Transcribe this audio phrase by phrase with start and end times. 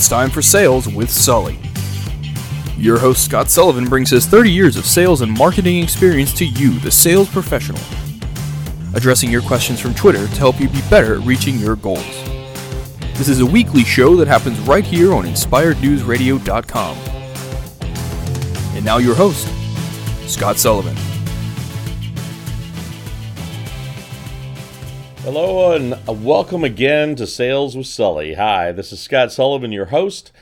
[0.00, 1.58] It's time for Sales with Sully.
[2.78, 6.78] Your host, Scott Sullivan, brings his 30 years of sales and marketing experience to you,
[6.78, 7.82] the sales professional,
[8.94, 12.24] addressing your questions from Twitter to help you be better at reaching your goals.
[13.18, 16.96] This is a weekly show that happens right here on InspiredNewsRadio.com.
[18.74, 19.46] And now, your host,
[20.26, 20.96] Scott Sullivan.
[25.32, 28.34] Hello and welcome again to Sales with Sully.
[28.34, 30.32] Hi, this is Scott Sullivan, your host,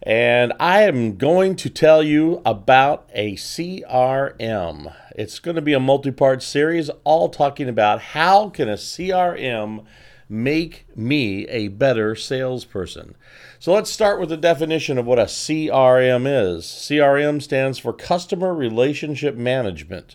[0.00, 4.94] and I am going to tell you about a CRM.
[5.16, 9.84] It's going to be a multi-part series all talking about how can a CRM
[10.28, 13.16] make me a better salesperson.
[13.58, 16.64] So let's start with the definition of what a CRM is.
[16.64, 20.14] CRM stands for Customer Relationship Management.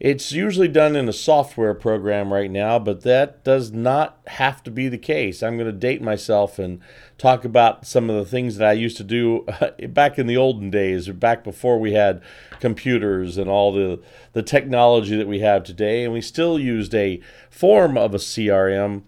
[0.00, 4.70] It's usually done in a software program right now, but that does not have to
[4.70, 5.42] be the case.
[5.42, 6.80] I'm going to date myself and
[7.16, 10.36] talk about some of the things that I used to do uh, back in the
[10.36, 12.20] olden days, back before we had
[12.58, 14.00] computers and all the,
[14.32, 16.02] the technology that we have today.
[16.02, 19.02] And we still used a form of a CRM,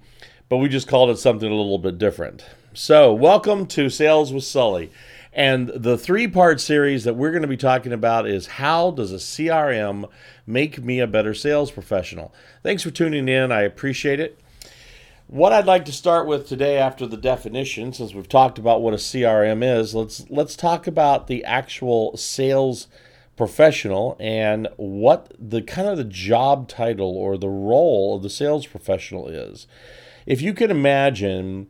[0.48, 2.44] but we just called it something a little bit different.
[2.74, 4.92] So, welcome to Sales with Sully.
[5.36, 9.12] And the three part series that we're going to be talking about is how does
[9.12, 10.08] a CRM
[10.46, 12.34] make me a better sales professional?
[12.62, 13.52] Thanks for tuning in.
[13.52, 14.40] I appreciate it.
[15.26, 18.94] What I'd like to start with today after the definition, since we've talked about what
[18.94, 22.88] a CRM is, let's let's talk about the actual sales
[23.36, 28.66] professional and what the kind of the job title or the role of the sales
[28.66, 29.66] professional is.
[30.24, 31.66] If you can imagine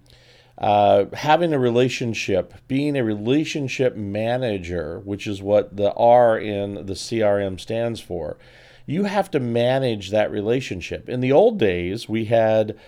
[0.58, 6.94] uh, having a relationship, being a relationship manager, which is what the R in the
[6.94, 8.38] CRM stands for,
[8.86, 11.08] you have to manage that relationship.
[11.08, 12.78] In the old days, we had,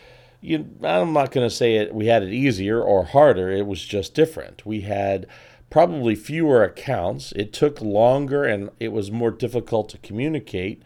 [0.40, 3.84] you, I'm not going to say it, we had it easier or harder, it was
[3.84, 4.64] just different.
[4.64, 5.26] We had
[5.70, 10.82] probably fewer accounts, it took longer, and it was more difficult to communicate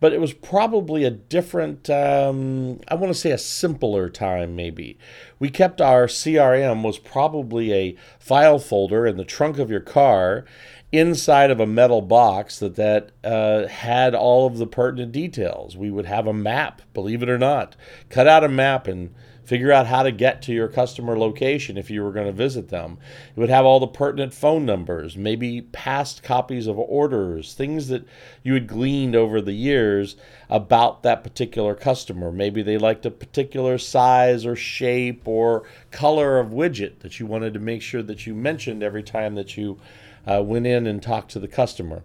[0.00, 4.98] but it was probably a different um, i want to say a simpler time maybe.
[5.38, 10.44] We kept our crm was probably a file folder in the trunk of your car
[10.92, 15.76] inside of a metal box that that uh, had all of the pertinent details.
[15.76, 17.76] We would have a map believe it or not.
[18.08, 19.14] Cut out a map and
[19.50, 22.68] figure out how to get to your customer location if you were going to visit
[22.68, 22.96] them.
[23.34, 28.06] It would have all the pertinent phone numbers, maybe past copies of orders, things that
[28.44, 30.14] you had gleaned over the years
[30.48, 32.30] about that particular customer.
[32.30, 37.52] Maybe they liked a particular size or shape or color of widget that you wanted
[37.54, 39.80] to make sure that you mentioned every time that you
[40.28, 42.04] uh, went in and talked to the customer.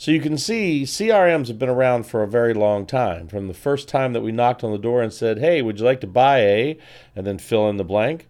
[0.00, 3.28] So you can see CRMs have been around for a very long time.
[3.28, 5.84] From the first time that we knocked on the door and said, "Hey, would you
[5.84, 6.78] like to buy a?"
[7.14, 8.26] and then fill in the blank.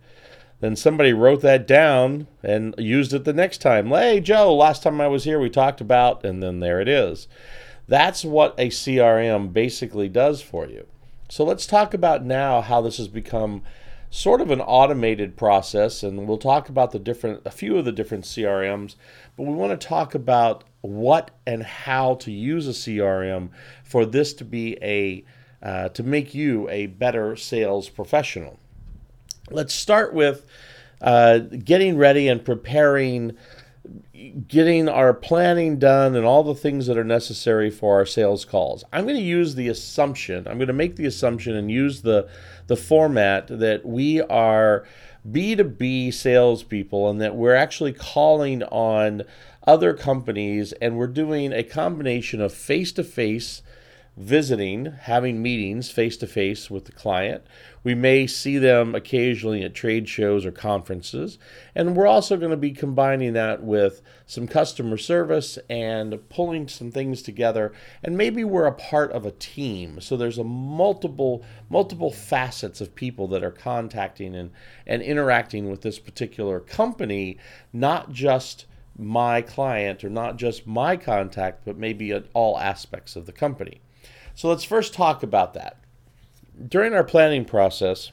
[0.59, 3.87] Then somebody wrote that down and used it the next time.
[3.91, 7.29] Hey, Joe, last time I was here we talked about and then there it is.
[7.87, 10.89] That's what a CRM basically does for you.
[11.29, 13.63] So let's talk about now how this has become
[14.11, 17.93] sort of an automated process and we'll talk about the different a few of the
[17.93, 18.97] different CRMs,
[19.37, 23.51] but we want to talk about what and how to use a CRM
[23.85, 25.25] for this to be a
[25.63, 28.59] uh, to make you a better sales professional.
[29.51, 30.47] Let's start with
[31.03, 33.37] uh, getting ready and preparing,
[34.47, 38.85] getting our planning done, and all the things that are necessary for our sales calls.
[38.93, 40.47] I'm going to use the assumption.
[40.47, 42.29] I'm going to make the assumption and use the
[42.67, 44.87] the format that we are
[45.29, 49.23] B2B salespeople and that we're actually calling on
[49.67, 53.63] other companies and we're doing a combination of face to face
[54.17, 57.43] visiting, having meetings face to face with the client.
[57.83, 61.39] We may see them occasionally at trade shows or conferences.
[61.75, 66.91] And we're also going to be combining that with some customer service and pulling some
[66.91, 67.73] things together.
[68.03, 70.01] And maybe we're a part of a team.
[70.01, 74.51] So there's a multiple multiple facets of people that are contacting and,
[74.87, 77.39] and interacting with this particular company,
[77.73, 78.67] not just
[78.99, 83.81] my client or not just my contact, but maybe at all aspects of the company.
[84.35, 85.77] So let's first talk about that.
[86.69, 88.13] During our planning process,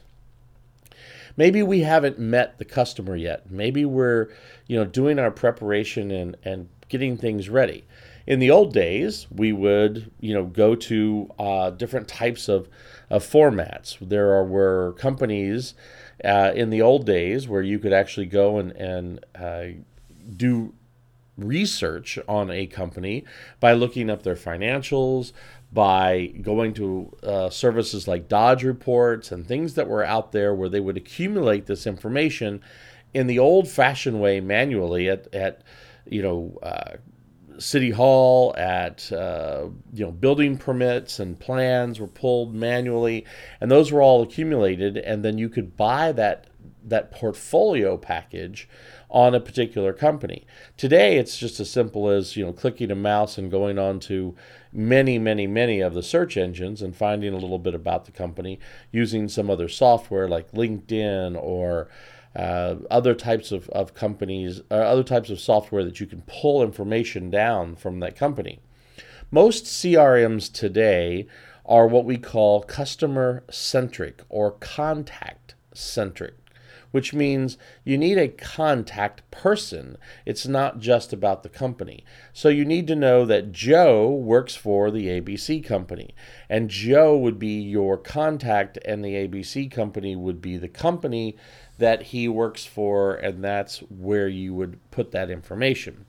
[1.36, 3.50] maybe we haven't met the customer yet.
[3.50, 4.28] Maybe we're,
[4.66, 7.84] you know, doing our preparation and, and getting things ready.
[8.26, 12.68] In the old days, we would, you know, go to uh, different types of,
[13.08, 13.96] of formats.
[14.00, 15.74] There are, were companies
[16.22, 19.80] uh, in the old days where you could actually go and, and uh,
[20.36, 20.74] do
[21.38, 23.24] research on a company
[23.60, 25.32] by looking up their financials,
[25.72, 30.68] by going to uh, services like Dodge Reports and things that were out there where
[30.68, 32.62] they would accumulate this information
[33.12, 35.62] in the old-fashioned way, manually at at
[36.06, 36.58] you know.
[36.62, 36.96] Uh,
[37.58, 43.26] city hall at uh, you know building permits and plans were pulled manually
[43.60, 46.46] and those were all accumulated and then you could buy that
[46.84, 48.68] that portfolio package
[49.10, 50.46] on a particular company.
[50.76, 54.34] Today, it's just as simple as you know clicking a mouse and going on to
[54.72, 58.58] many, many, many of the search engines and finding a little bit about the company
[58.92, 61.88] using some other software like LinkedIn or
[62.36, 66.22] uh, other types of, of companies, or uh, other types of software that you can
[66.26, 68.60] pull information down from that company.
[69.30, 71.26] Most CRMs today
[71.64, 76.34] are what we call customer centric or contact centric
[76.90, 79.96] which means you need a contact person.
[80.24, 82.04] It's not just about the company.
[82.32, 86.14] So you need to know that Joe works for the ABC company,
[86.48, 91.36] and Joe would be your contact, and the ABC company would be the company
[91.78, 96.06] that he works for, and that's where you would put that information.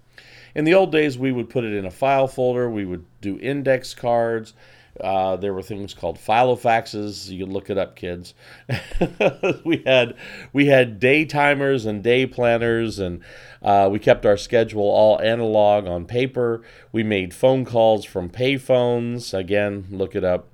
[0.56, 3.40] In the old days, we would put it in a file folder, we would do
[3.40, 4.54] index cards
[5.02, 7.30] uh, there were things called filofaxes.
[7.30, 8.34] You can look it up, kids.
[9.64, 10.16] we had
[10.52, 13.22] we had day timers and day planners, and
[13.62, 16.62] uh, we kept our schedule all analog on paper.
[16.92, 19.34] We made phone calls from payphones.
[19.34, 20.48] Again, look it up.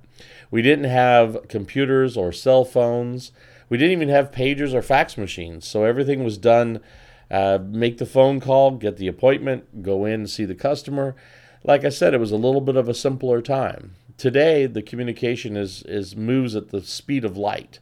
[0.50, 3.32] We didn't have computers or cell phones.
[3.68, 5.66] We didn't even have pagers or fax machines.
[5.66, 6.80] So everything was done.
[7.28, 11.16] Uh, make the phone call, get the appointment, go in see the customer.
[11.64, 15.56] Like I said, it was a little bit of a simpler time today the communication
[15.56, 17.78] is is moves at the speed of light.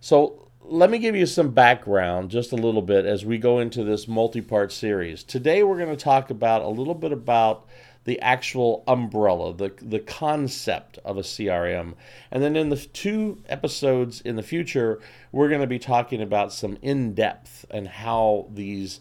[0.00, 3.84] So let me give you some background just a little bit as we go into
[3.84, 5.24] this multi-part series.
[5.24, 7.66] Today we're going to talk about a little bit about
[8.04, 11.94] the actual umbrella, the the concept of a CRM.
[12.30, 16.52] And then in the two episodes in the future, we're going to be talking about
[16.52, 19.00] some in-depth and how these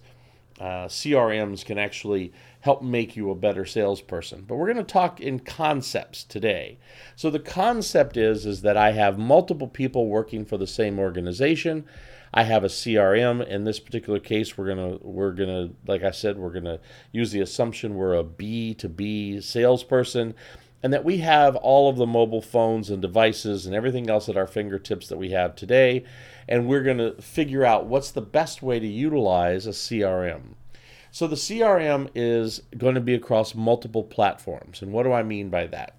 [0.62, 4.46] uh, CRMs can actually help make you a better salesperson.
[4.48, 6.78] But we're going to talk in concepts today.
[7.16, 11.86] So the concept is is that I have multiple people working for the same organization.
[12.32, 13.46] I have a CRM.
[13.48, 16.80] In this particular case, we're gonna we're gonna like I said, we're gonna
[17.12, 20.36] use the assumption we're a B to B salesperson,
[20.84, 24.38] and that we have all of the mobile phones and devices and everything else at
[24.38, 26.04] our fingertips that we have today,
[26.48, 30.56] and we're gonna figure out what's the best way to utilize a CRM.
[31.12, 34.82] So the CRM is going to be across multiple platforms.
[34.82, 35.96] And what do I mean by that?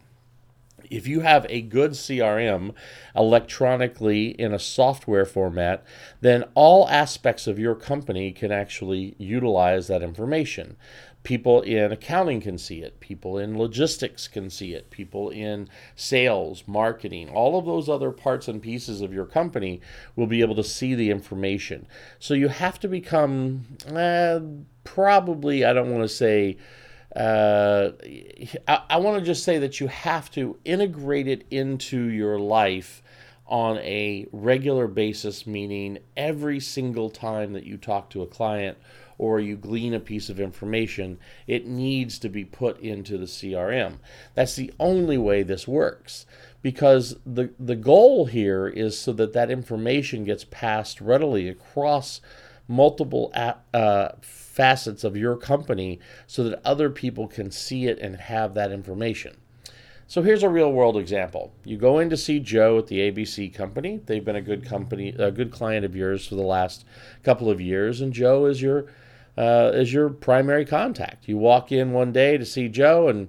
[0.91, 2.73] If you have a good CRM
[3.15, 5.85] electronically in a software format,
[6.23, 10.77] then all aspects of your company can actually utilize that information.
[11.23, 16.65] People in accounting can see it, people in logistics can see it, people in sales,
[16.67, 19.81] marketing, all of those other parts and pieces of your company
[20.17, 21.87] will be able to see the information.
[22.19, 24.41] So you have to become uh,
[24.83, 26.57] probably, I don't want to say,
[27.15, 27.91] uh,
[28.67, 33.03] I, I want to just say that you have to integrate it into your life
[33.47, 38.79] on a regular basis, meaning every single time that you talk to a client
[39.19, 43.99] or you glean a piece of information, it needs to be put into the CRM.
[44.35, 46.27] That's the only way this works
[46.63, 52.21] because the, the goal here is so that that information gets passed readily across
[52.69, 58.55] multiple uh, facets of your company so that other people can see it and have
[58.55, 59.37] that information.
[60.13, 61.55] So here's a real world example.
[61.65, 64.03] You go in to see Joe at the ABC company.
[64.05, 66.85] They've been a good company, a good client of yours for the last
[67.23, 68.93] couple of years, and Joe is your
[69.39, 71.29] uh, is your primary contact.
[71.29, 73.29] You walk in one day to see Joe, and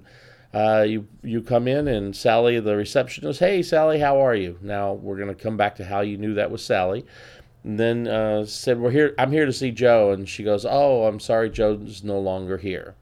[0.52, 4.58] uh, you you come in, and Sally, the receptionist, hey Sally, how are you?
[4.60, 7.06] Now we're going to come back to how you knew that was Sally.
[7.62, 9.14] And then uh, said, "We're here.
[9.16, 12.94] I'm here to see Joe." And she goes, "Oh, I'm sorry, Joe's no longer here."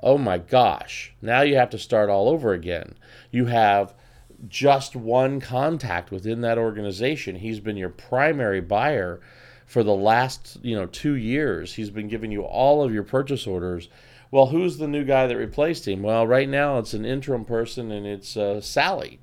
[0.00, 1.14] Oh my gosh!
[1.20, 2.94] Now you have to start all over again.
[3.30, 3.94] You have
[4.46, 7.36] just one contact within that organization.
[7.36, 9.20] He's been your primary buyer
[9.66, 11.74] for the last you know two years.
[11.74, 13.88] He's been giving you all of your purchase orders.
[14.30, 16.02] Well, who's the new guy that replaced him?
[16.02, 19.20] Well, right now it's an interim person, and it's uh, Sally.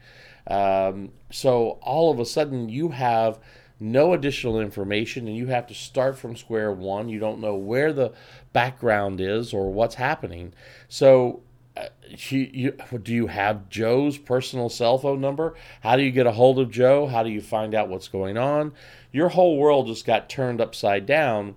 [0.48, 3.40] Um, so all of a sudden you have
[3.80, 7.10] no additional information and you have to start from square one.
[7.10, 8.14] You don't know where the
[8.54, 10.54] background is or what's happening.
[10.88, 11.42] So,
[11.76, 11.88] uh,
[12.30, 12.72] you, you,
[13.04, 15.56] do you have Joe's personal cell phone number?
[15.82, 17.08] How do you get a hold of Joe?
[17.08, 18.72] How do you find out what's going on?
[19.12, 21.56] Your whole world just got turned upside down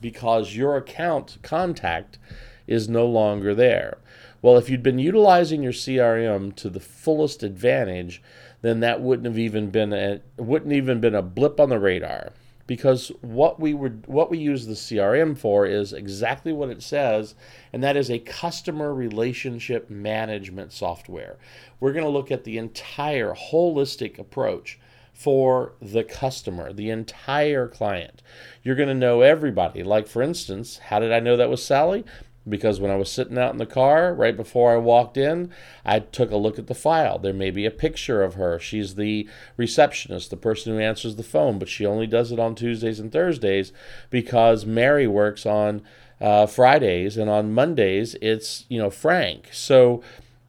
[0.00, 2.18] because your account contact
[2.66, 3.98] is no longer there.
[4.40, 8.22] Well, if you'd been utilizing your CRM to the fullest advantage,
[8.62, 12.32] then that wouldn't have even been a wouldn't even been a blip on the radar.
[12.68, 17.34] because what we would what we use the CRM for is exactly what it says
[17.72, 21.38] and that is a customer relationship management software.
[21.80, 24.78] We're going to look at the entire holistic approach
[25.12, 28.22] for the customer, the entire client.
[28.62, 29.82] You're going to know everybody.
[29.82, 32.04] Like, for instance, how did I know that was Sally?
[32.48, 35.50] Because when I was sitting out in the car right before I walked in,
[35.84, 37.18] I took a look at the file.
[37.18, 38.58] There may be a picture of her.
[38.58, 42.54] She's the receptionist, the person who answers the phone, but she only does it on
[42.54, 43.72] Tuesdays and Thursdays
[44.10, 45.82] because Mary works on
[46.20, 49.48] uh, Fridays and on Mondays it's you know Frank.
[49.52, 50.02] So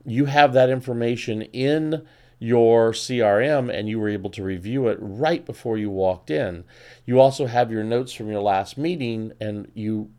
[0.06, 2.06] you have that information in
[2.40, 6.64] your CRM and you were able to review it right before you walked in.
[7.06, 10.10] You also have your notes from your last meeting and you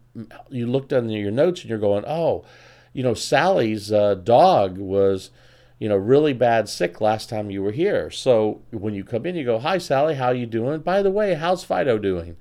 [0.49, 2.45] you looked under your notes and you're going, "Oh,
[2.93, 5.31] you know, Sally's uh, dog was,
[5.79, 9.37] you know, really bad sick last time you were here." So when you come in,
[9.37, 10.81] you go, "Hi Sally, how you doing?
[10.81, 12.37] By the way, how's Fido doing?"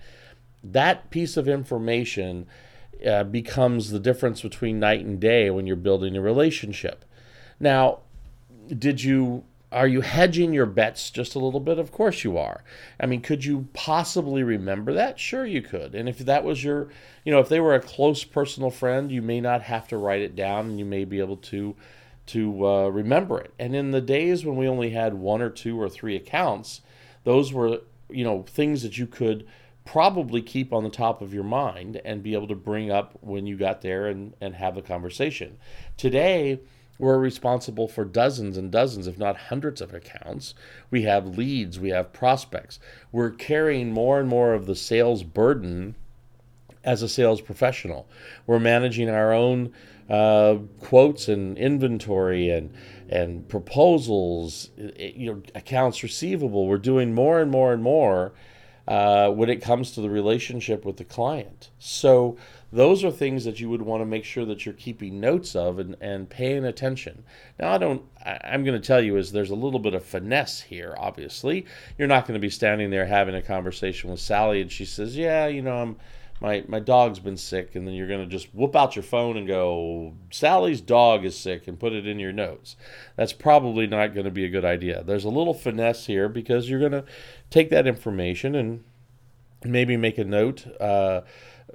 [0.63, 2.45] That piece of information
[3.05, 7.05] uh, becomes the difference between night and day when you're building a relationship.
[7.59, 7.99] Now,
[8.67, 11.77] did you are you hedging your bets just a little bit?
[11.77, 12.63] Of course you are.
[12.99, 15.19] I mean, could you possibly remember that?
[15.19, 15.93] Sure, you could.
[15.93, 16.89] And if that was your,
[17.23, 20.21] you know, if they were a close personal friend, you may not have to write
[20.21, 21.75] it down, and you may be able to
[22.27, 23.51] to uh, remember it.
[23.57, 26.81] And in the days when we only had one or two or three accounts,
[27.23, 29.47] those were, you know, things that you could
[29.83, 33.47] probably keep on the top of your mind and be able to bring up when
[33.47, 35.57] you got there and, and have a conversation.
[35.97, 36.59] Today,
[36.99, 40.53] we're responsible for dozens and dozens, if not hundreds of accounts.
[40.91, 42.77] We have leads, we have prospects.
[43.11, 45.95] We're carrying more and more of the sales burden
[46.83, 48.07] as a sales professional.
[48.45, 49.73] We're managing our own
[50.09, 52.73] uh, quotes and inventory and
[53.09, 56.67] and proposals, you know, accounts receivable.
[56.67, 58.33] We're doing more and more and more
[58.87, 61.69] uh, when it comes to the relationship with the client.
[61.79, 62.37] So
[62.71, 65.79] those are things that you would want to make sure that you're keeping notes of
[65.79, 67.23] and, and paying attention.
[67.59, 70.05] Now, I don't, I, I'm going to tell you is there's a little bit of
[70.05, 71.65] finesse here, obviously.
[71.97, 75.17] You're not going to be standing there having a conversation with Sally and she says,
[75.17, 75.97] yeah, you know, I'm,
[76.41, 79.35] my, my dog's been sick, and then you're going to just whoop out your phone
[79.35, 82.77] and go, Sally's dog is sick, and put it in your notes.
[83.17, 85.03] That's probably not going to be a good idea.
[85.03, 87.03] There's a little finesse here because you're going to
[87.49, 88.83] take that information and
[89.65, 90.65] maybe make a note.
[90.79, 91.21] Uh,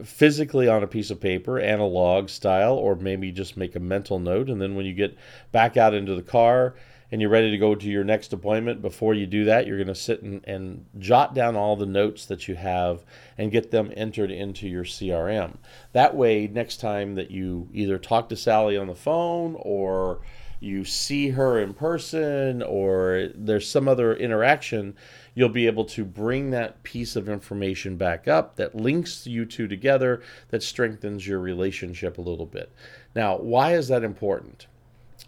[0.02, 4.48] physically on a piece of paper, analog style, or maybe just make a mental note.
[4.48, 5.16] And then when you get
[5.52, 6.74] back out into the car
[7.12, 9.86] and you're ready to go to your next appointment, before you do that, you're going
[9.86, 13.04] to sit and, and jot down all the notes that you have
[13.38, 15.56] and get them entered into your CRM.
[15.92, 20.22] That way, next time that you either talk to Sally on the phone or
[20.64, 24.96] you see her in person or there's some other interaction,
[25.34, 29.68] you'll be able to bring that piece of information back up that links you two
[29.68, 32.72] together, that strengthens your relationship a little bit.
[33.14, 34.66] Now, why is that important?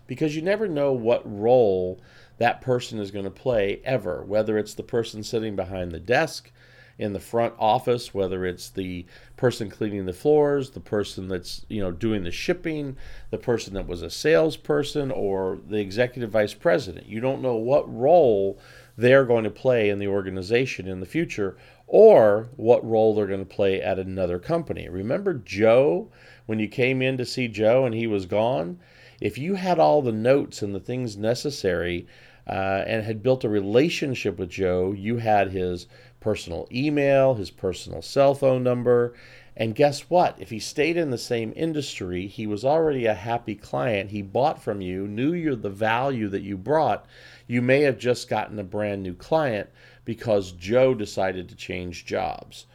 [0.07, 2.01] Because you never know what role
[2.39, 6.51] that person is going to play ever, whether it's the person sitting behind the desk
[6.99, 9.05] in the front office, whether it's the
[9.37, 12.97] person cleaning the floors, the person that's you know doing the shipping,
[13.31, 17.07] the person that was a salesperson, or the executive vice president.
[17.07, 18.59] You don't know what role
[18.97, 23.45] they're going to play in the organization in the future or what role they're going
[23.45, 24.89] to play at another company.
[24.89, 26.11] Remember Joe
[26.47, 28.81] when you came in to see Joe and he was gone?
[29.21, 32.07] If you had all the notes and the things necessary
[32.47, 35.87] uh, and had built a relationship with Joe, you had his
[36.27, 39.15] personal email, his personal cell phone number.
[39.57, 40.35] And guess what?
[40.39, 44.11] If he stayed in the same industry, he was already a happy client.
[44.11, 47.07] He bought from you, knew you're the value that you brought
[47.47, 49.71] you may have just gotten a brand new client
[50.05, 52.67] because Joe decided to change jobs.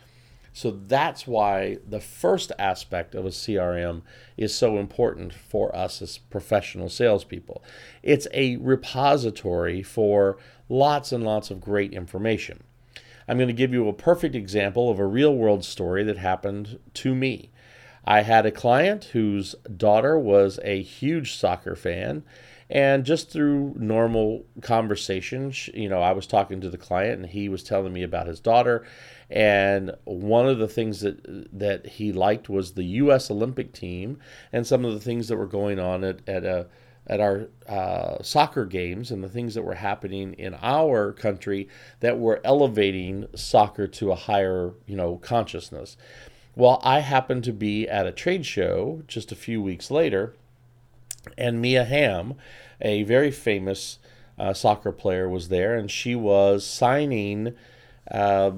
[0.54, 4.02] So that's why the first aspect of a CRM
[4.36, 7.64] is so important for us as professional salespeople.
[8.04, 12.64] It's a repository for lots and lots of great information.
[13.28, 16.80] I'm going to give you a perfect example of a real world story that happened
[16.96, 17.50] to me.
[18.04, 22.24] I had a client whose daughter was a huge soccer fan
[22.72, 27.50] and just through normal conversation, you know, I was talking to the client and he
[27.50, 28.86] was telling me about his daughter.
[29.30, 31.20] And one of the things that
[31.58, 33.30] that he liked was the U.S.
[33.30, 34.20] Olympic team
[34.54, 36.68] and some of the things that were going on at, at a
[37.12, 41.68] at our uh, soccer games and the things that were happening in our country
[42.00, 45.98] that were elevating soccer to a higher, you know, consciousness.
[46.56, 50.36] Well, I happened to be at a trade show just a few weeks later,
[51.38, 52.36] and Mia Hamm,
[52.80, 54.00] a very famous
[54.40, 57.54] uh, soccer player, was there, and she was signing
[58.10, 58.52] uh,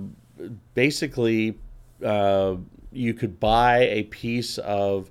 [0.76, 1.58] basically
[2.06, 2.56] uh,
[2.92, 5.10] you could buy a piece of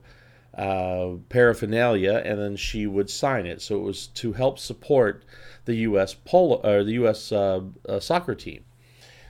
[0.57, 3.63] uh, paraphernalia and then she would sign it.
[3.63, 5.25] So it was to help support
[5.65, 6.15] the U.S.
[6.15, 7.33] polo or the U.S.
[7.33, 8.65] Uh, uh, soccer team.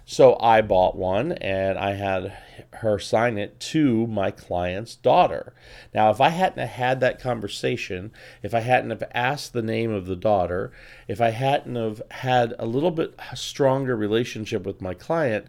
[0.04, 2.36] So I bought one and I had
[2.74, 5.54] her sign it to my client's daughter.
[5.94, 8.12] Now, if I hadn't had that conversation,
[8.42, 10.72] if I hadn't have asked the name of the daughter,
[11.06, 15.46] if I hadn't have had a little bit stronger relationship with my client,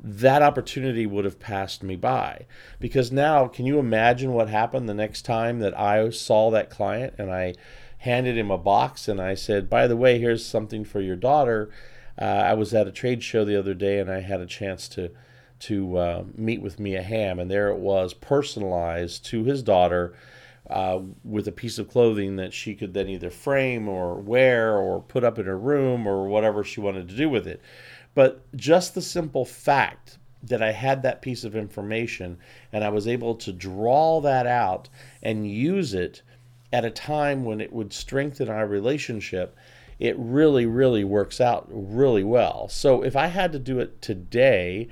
[0.00, 2.46] that opportunity would have passed me by.
[2.78, 7.14] Because now, can you imagine what happened the next time that I saw that client
[7.18, 7.54] and I
[7.98, 11.70] handed him a box and I said, by the way, here's something for your daughter.
[12.20, 14.88] Uh, I was at a trade show the other day and I had a chance
[14.90, 15.10] to
[15.60, 20.14] to uh, meet with Mia Hamm, and there it was, personalized to his daughter.
[20.70, 25.00] Uh, with a piece of clothing that she could then either frame or wear or
[25.00, 27.62] put up in her room or whatever she wanted to do with it.
[28.14, 32.38] But just the simple fact that I had that piece of information
[32.72, 34.88] and I was able to draw that out
[35.22, 36.22] and use it
[36.72, 39.56] at a time when it would strengthen our relationship,
[39.98, 42.68] it really, really works out really well.
[42.68, 44.88] So if I had to do it today,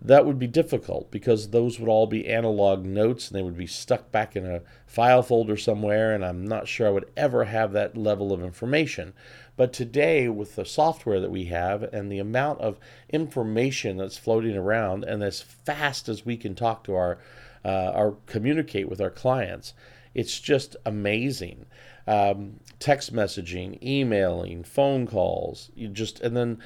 [0.00, 3.66] that would be difficult because those would all be analog notes and they would be
[3.66, 7.72] stuck back in a file folder somewhere, and I'm not sure I would ever have
[7.72, 9.12] that level of information.
[9.56, 12.78] But today, with the software that we have and the amount of
[13.10, 17.18] information that's floating around, and as fast as we can talk to our,
[17.64, 19.74] uh, our communicate with our clients,
[20.14, 21.66] it's just amazing
[22.08, 25.70] um, text messaging, emailing, phone calls.
[25.74, 26.58] You just and then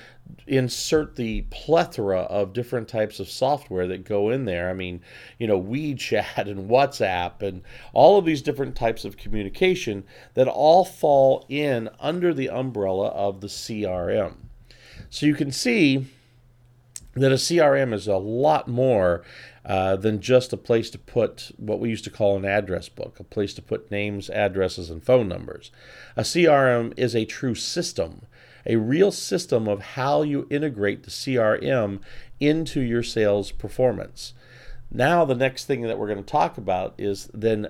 [0.47, 4.71] insert the plethora of different types of software that go in there.
[4.71, 5.01] I mean,
[5.41, 10.85] you know, WeChat and WhatsApp and all of these different types of communication that all
[10.85, 14.35] fall in under the umbrella of the CRM.
[15.11, 16.07] So you can see
[17.15, 19.25] that a CRM is a lot more
[19.65, 23.21] uh, than just a place to put what we used to call an address book,
[23.21, 25.71] a place to put names, addresses, and phone numbers.
[26.17, 28.23] A CRM is a true system,
[28.67, 32.01] a real system of how you integrate the CRM
[32.41, 34.35] into your sales performance.
[34.91, 37.69] Now, the next thing that we're going to talk about is then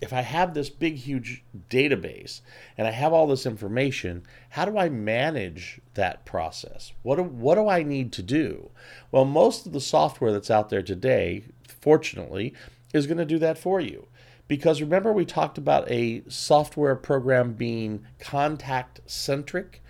[0.00, 2.40] if I have this big, huge database
[2.76, 6.92] and I have all this information, how do I manage that process?
[7.02, 8.70] What do, what do I need to do?
[9.10, 12.54] Well, most of the software that's out there today, fortunately,
[12.92, 14.06] is going to do that for you.
[14.46, 19.82] Because remember, we talked about a software program being contact centric.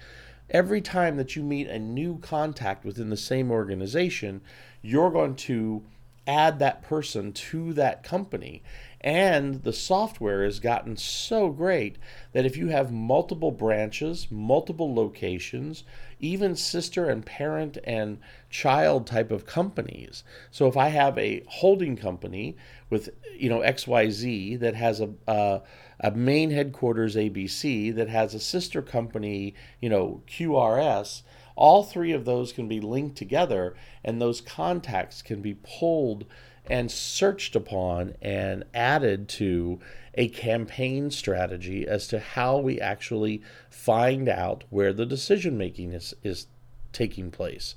[0.51, 4.41] Every time that you meet a new contact within the same organization,
[4.83, 5.85] you're going to
[6.29, 8.63] add that person to that company
[9.01, 11.97] and the software has gotten so great
[12.33, 15.85] that if you have multiple branches, multiple locations,
[16.19, 18.19] even sister and parent and
[18.51, 20.25] child type of companies.
[20.51, 22.57] So if I have a holding company
[22.91, 25.63] with you know XYZ that has a, a
[26.01, 31.23] a main headquarters ABC that has a sister company, you know, QRS,
[31.59, 36.25] all three of those can be linked together and those contacts can be pulled
[36.71, 39.81] and searched upon and added to
[40.15, 46.15] a campaign strategy as to how we actually find out where the decision making is,
[46.23, 46.47] is
[46.93, 47.75] taking place.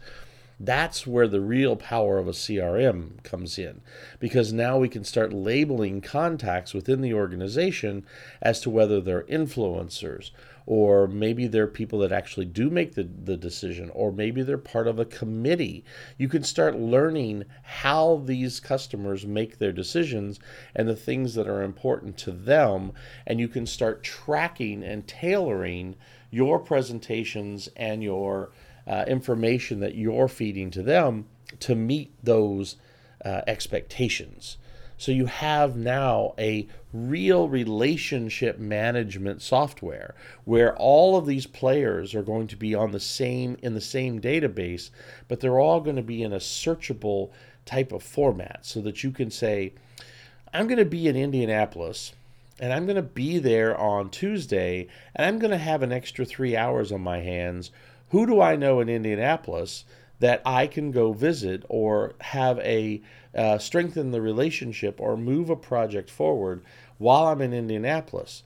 [0.60, 3.82] That's where the real power of a CRM comes in
[4.20, 8.06] because now we can start labeling contacts within the organization
[8.44, 10.30] as to whether they're influencers
[10.72, 14.88] or maybe they're people that actually do make the, the decision, or maybe they're part
[14.88, 15.84] of a committee.
[16.18, 20.40] You can start learning how these customers make their decisions
[20.74, 22.94] and the things that are important to them,
[23.28, 25.98] and you can start tracking and tailoring
[26.30, 28.52] your presentations and your
[28.88, 31.26] uh, information that you're feeding to them
[31.60, 32.78] to meet those
[33.26, 34.56] uh, expectations.
[35.02, 40.14] So you have now a real relationship management software
[40.46, 44.22] where all of these players are going to be on the same in the same
[44.22, 44.92] database,
[45.28, 47.32] but they're all going to be in a searchable
[47.66, 49.74] type of format so that you can say,
[50.54, 52.14] I'm going to be in Indianapolis
[52.60, 56.26] and I'm going to be there on Tuesday and I'm going to have an extra
[56.26, 57.72] three hours on my hands.
[58.10, 59.84] Who do I know in Indianapolis
[60.20, 63.02] that I can go visit or have a
[63.36, 66.63] uh, strengthen the relationship or move a project forward
[66.98, 68.44] while I'm in Indianapolis.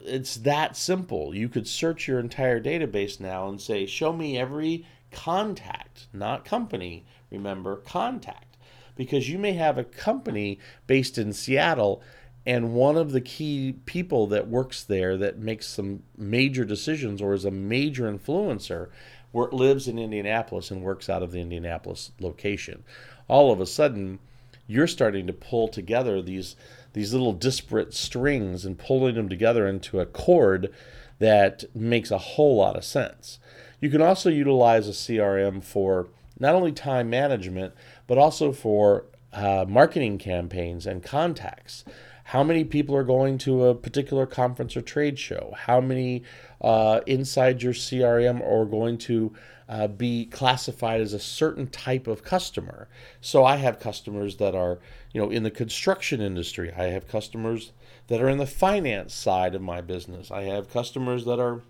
[0.00, 1.34] It's that simple.
[1.34, 7.04] You could search your entire database now and say, show me every contact, not company,
[7.30, 8.56] remember, contact.
[8.96, 12.02] Because you may have a company based in Seattle
[12.46, 17.34] and one of the key people that works there that makes some major decisions or
[17.34, 18.88] is a major influencer
[19.32, 22.82] lives in Indianapolis and works out of the Indianapolis location.
[23.30, 24.18] All of a sudden,
[24.66, 26.56] you're starting to pull together these
[26.92, 30.72] these little disparate strings and pulling them together into a chord
[31.20, 33.38] that makes a whole lot of sense.
[33.80, 36.08] You can also utilize a CRM for
[36.40, 37.74] not only time management,
[38.08, 41.84] but also for uh, marketing campaigns and contacts.
[42.24, 45.54] How many people are going to a particular conference or trade show?
[45.56, 46.24] How many
[46.60, 49.32] uh, inside your CRM are going to
[49.68, 52.88] uh, be classified as a certain type of customer?
[53.20, 54.78] So I have customers that are,
[55.12, 56.72] you know, in the construction industry.
[56.76, 57.72] I have customers
[58.08, 60.30] that are in the finance side of my business.
[60.30, 61.62] I have customers that are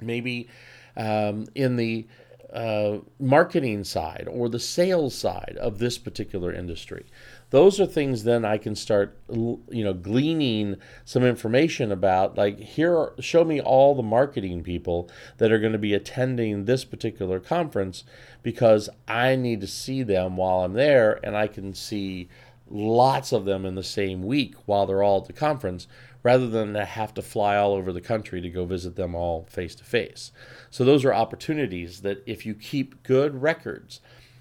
[0.00, 0.48] maybe
[0.96, 2.06] um, in the
[2.52, 7.04] uh, marketing side or the sales side of this particular industry.
[7.50, 12.36] Those are things then I can start, you know, gleaning some information about.
[12.36, 15.08] Like here, show me all the marketing people
[15.38, 18.04] that are going to be attending this particular conference
[18.42, 22.28] because I need to see them while I'm there, and I can see
[22.70, 25.86] lots of them in the same week while they're all at the conference
[26.22, 29.74] rather than have to fly all over the country to go visit them all face
[29.76, 30.32] to face.
[30.68, 34.00] So those are opportunities that if you keep good records.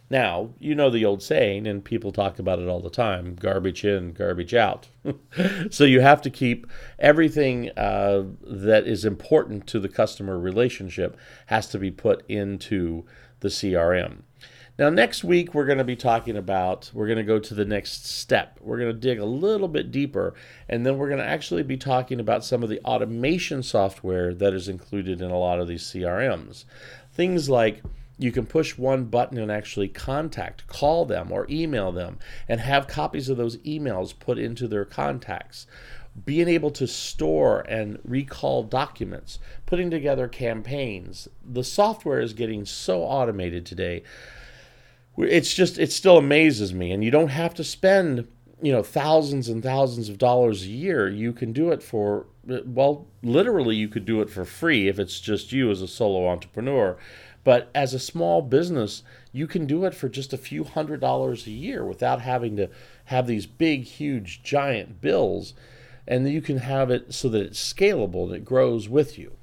[0.09, 3.83] Now, you know the old saying, and people talk about it all the time garbage
[3.83, 4.87] in, garbage out.
[5.69, 6.65] so you have to keep
[6.97, 11.17] everything uh, that is important to the customer relationship
[11.47, 13.05] has to be put into
[13.41, 14.21] the CRM.
[14.79, 17.65] Now, next week, we're going to be talking about, we're going to go to the
[17.65, 18.59] next step.
[18.61, 20.35] We're going to dig a little bit deeper,
[20.69, 24.53] and then we're going to actually be talking about some of the automation software that
[24.53, 26.65] is included in a lot of these CRMs.
[27.11, 27.81] Things like
[28.19, 32.87] you can push one button and actually contact, call them, or email them, and have
[32.87, 35.67] copies of those emails put into their contacts.
[36.25, 41.27] Being able to store and recall documents, putting together campaigns.
[41.45, 44.01] The software is getting so automated today.
[45.15, 48.27] It's just it still amazes me and you don't have to spend
[48.61, 51.07] you know thousands and thousands of dollars a year.
[51.07, 52.25] You can do it for
[52.65, 56.27] well literally you could do it for free if it's just you as a solo
[56.27, 56.97] entrepreneur
[57.43, 61.47] but as a small business you can do it for just a few hundred dollars
[61.47, 62.69] a year without having to
[63.05, 65.53] have these big huge giant bills
[66.07, 69.33] and you can have it so that it's scalable and it grows with you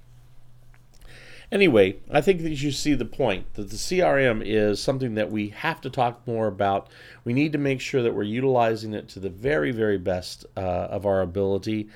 [1.54, 5.50] Anyway, I think that you see the point that the CRM is something that we
[5.50, 6.88] have to talk more about.
[7.24, 10.60] We need to make sure that we're utilizing it to the very, very best uh,
[10.60, 11.88] of our ability.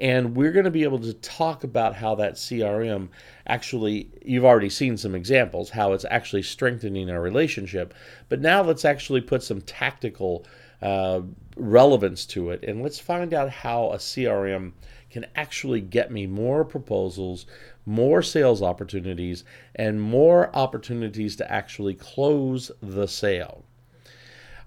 [0.00, 3.08] And we're going to be able to talk about how that CRM
[3.46, 7.92] actually, you've already seen some examples, how it's actually strengthening our relationship.
[8.30, 10.46] But now let's actually put some tactical
[10.80, 11.20] uh,
[11.54, 12.64] relevance to it.
[12.66, 14.72] And let's find out how a CRM
[15.10, 17.44] can actually get me more proposals,
[17.84, 23.64] more sales opportunities, and more opportunities to actually close the sale.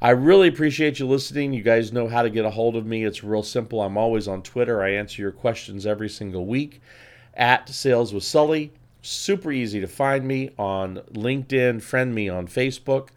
[0.04, 1.54] I really appreciate you listening.
[1.54, 3.06] You guys know how to get a hold of me.
[3.06, 3.82] It's real simple.
[3.82, 4.84] I'm always on Twitter.
[4.84, 6.82] I answer your questions every single week
[7.36, 8.74] at Sales with Sully.
[9.02, 13.12] Super easy to find me on LinkedIn, friend me on Facebook.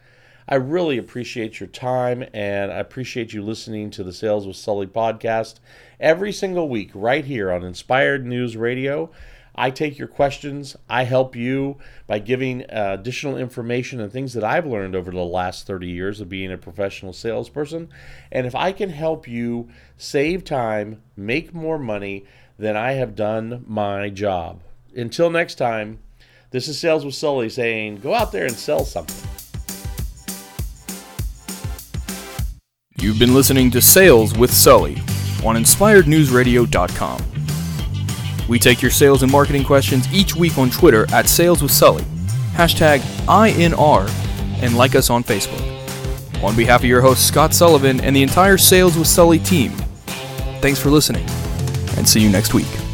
[0.48, 4.86] I really appreciate your time and I appreciate you listening to the Sales with Sully
[4.86, 5.56] podcast
[5.98, 9.10] every single week right here on Inspired News Radio.
[9.56, 10.76] I take your questions.
[10.88, 15.24] I help you by giving uh, additional information and things that I've learned over the
[15.24, 17.88] last 30 years of being a professional salesperson.
[18.30, 22.26] And if I can help you save time, make more money,
[22.58, 24.60] then I have done my job.
[24.94, 26.00] Until next time,
[26.50, 29.28] this is Sales with Sully saying go out there and sell something.
[32.98, 34.96] You've been listening to Sales with Sully
[35.44, 37.35] on InspiredNewsRadio.com.
[38.48, 42.04] We take your sales and marketing questions each week on Twitter at Sales with Sully,
[42.54, 44.08] hashtag INR,
[44.62, 45.62] and like us on Facebook.
[46.42, 49.72] On behalf of your host Scott Sullivan and the entire Sales with Sully team,
[50.60, 51.26] thanks for listening,
[51.96, 52.85] and see you next week.